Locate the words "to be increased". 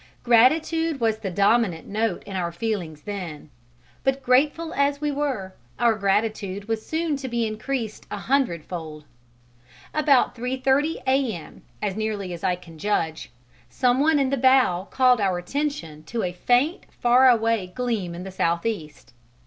7.17-8.07